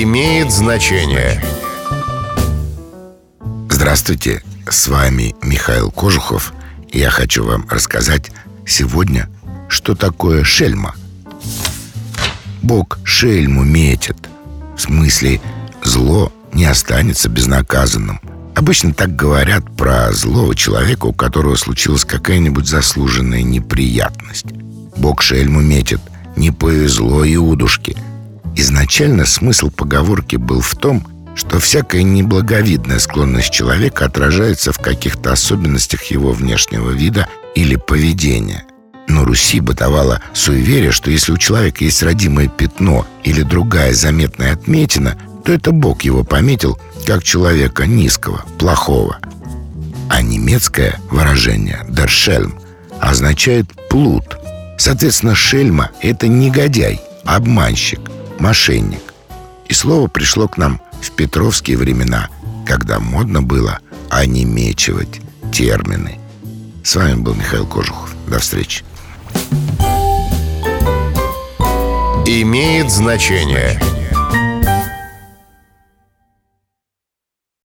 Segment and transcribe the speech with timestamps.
[0.00, 1.42] имеет значение.
[3.68, 6.54] Здравствуйте, с вами Михаил Кожухов.
[6.90, 8.30] Я хочу вам рассказать
[8.66, 9.28] сегодня,
[9.68, 10.94] что такое шельма.
[12.62, 14.16] Бог шельму метит.
[14.76, 15.42] В смысле,
[15.84, 18.20] зло не останется безнаказанным.
[18.54, 24.46] Обычно так говорят про злого человека, у которого случилась какая-нибудь заслуженная неприятность.
[24.96, 26.00] Бог шельму метит.
[26.36, 27.94] Не повезло Иудушке.
[28.62, 36.04] Изначально смысл поговорки был в том, что всякая неблаговидная склонность человека отражается в каких-то особенностях
[36.04, 37.26] его внешнего вида
[37.56, 38.62] или поведения.
[39.08, 45.18] Но Руси бытовало суеверие, что если у человека есть родимое пятно или другая заметная отметина,
[45.44, 49.18] то это Бог его пометил как человека низкого, плохого.
[50.08, 52.60] А немецкое выражение «дершельм»
[53.00, 54.38] означает «плут».
[54.78, 59.14] Соответственно, шельма– это негодяй, обманщик, мошенник.
[59.68, 62.28] И слово пришло к нам в петровские времена,
[62.66, 63.78] когда модно было
[64.10, 65.20] онемечивать
[65.52, 66.18] термины.
[66.84, 68.14] С вами был Михаил Кожухов.
[68.26, 68.84] До встречи.
[72.26, 73.80] Имеет значение.